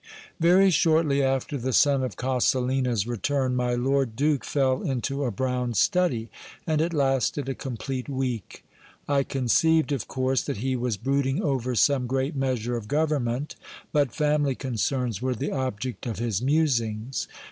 [0.39, 5.75] Very shortly after the son of Coselina's return, my lord duke fell into a brown
[5.75, 6.31] study,
[6.65, 8.65] and it lasted a complete week.
[9.07, 13.55] I conceived, of course, that he was brooding over some great measure of government;
[13.93, 17.27] but family concerns were the object of his musings.